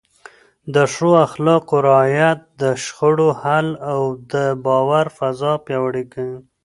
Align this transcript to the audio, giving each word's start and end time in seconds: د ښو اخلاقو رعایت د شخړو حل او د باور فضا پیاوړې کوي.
د 0.73 0.75
ښو 0.93 1.09
اخلاقو 1.27 1.75
رعایت 1.89 2.39
د 2.61 2.63
شخړو 2.83 3.29
حل 3.41 3.67
او 3.91 4.01
د 4.31 4.33
باور 4.65 5.05
فضا 5.17 5.53
پیاوړې 5.65 6.03
کوي. 6.13 6.39